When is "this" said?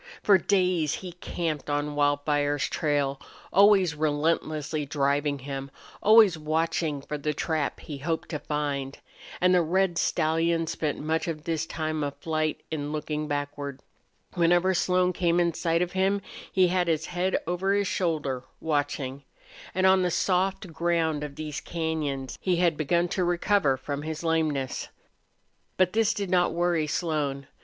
11.43-11.67, 25.93-26.11